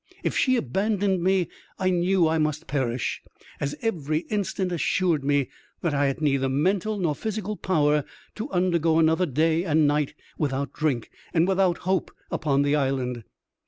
If 0.23 0.35
she 0.35 0.55
abandoned 0.55 1.21
me 1.21 1.47
I 1.77 1.91
knew 1.91 2.27
I 2.27 2.39
must 2.39 2.65
perish, 2.65 3.21
as 3.59 3.75
every 3.83 4.21
instant 4.31 4.71
assured 4.71 5.23
me 5.23 5.51
that 5.81 5.93
I 5.93 6.07
had 6.07 6.21
neither 6.21 6.49
mental 6.49 6.97
nor 6.97 7.13
physical 7.13 7.55
power 7.55 8.03
to 8.33 8.49
undergo 8.49 8.97
another 8.97 9.27
day 9.27 9.63
and 9.63 9.85
night 9.85 10.15
without 10.39 10.73
drink 10.73 11.11
and 11.35 11.47
without 11.47 11.77
hope 11.85 12.09
upon 12.31 12.63
the 12.63 12.75
island. 12.75 13.23